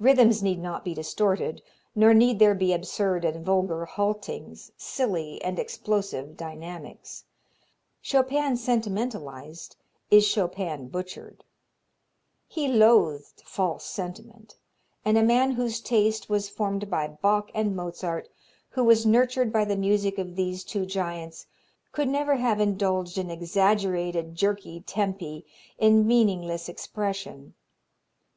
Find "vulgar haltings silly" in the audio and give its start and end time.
3.46-5.40